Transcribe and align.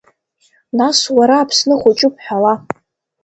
Нас 0.77 0.99
уара 1.17 1.37
Аԥсны 1.39 1.75
хәыҷуп 1.81 2.15
ҳәала… 2.23 2.53